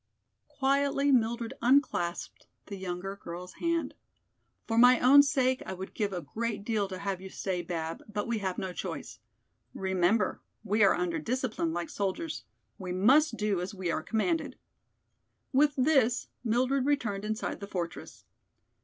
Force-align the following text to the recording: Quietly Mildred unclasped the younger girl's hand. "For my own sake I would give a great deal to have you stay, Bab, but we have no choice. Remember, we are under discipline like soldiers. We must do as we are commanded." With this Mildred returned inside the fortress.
Quietly 0.47 1.11
Mildred 1.11 1.53
unclasped 1.61 2.47
the 2.65 2.75
younger 2.75 3.17
girl's 3.21 3.53
hand. 3.61 3.93
"For 4.65 4.75
my 4.79 4.99
own 4.99 5.21
sake 5.21 5.61
I 5.67 5.73
would 5.75 5.93
give 5.93 6.11
a 6.11 6.23
great 6.23 6.63
deal 6.63 6.87
to 6.87 6.97
have 6.97 7.21
you 7.21 7.29
stay, 7.29 7.61
Bab, 7.61 8.01
but 8.11 8.25
we 8.25 8.39
have 8.39 8.57
no 8.57 8.73
choice. 8.73 9.19
Remember, 9.75 10.41
we 10.63 10.83
are 10.83 10.95
under 10.95 11.19
discipline 11.19 11.71
like 11.71 11.91
soldiers. 11.91 12.45
We 12.79 12.91
must 12.91 13.37
do 13.37 13.61
as 13.61 13.75
we 13.75 13.91
are 13.91 14.01
commanded." 14.01 14.57
With 15.53 15.73
this 15.77 16.29
Mildred 16.43 16.87
returned 16.87 17.23
inside 17.23 17.59
the 17.59 17.67
fortress. 17.67 18.25